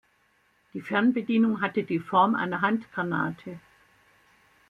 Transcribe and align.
Die 0.73 0.81
Fernbedienung 0.81 1.61
hatte 1.61 1.83
die 1.83 1.99
Form 1.99 2.33
einer 2.33 2.61
Handgranate. 2.61 3.59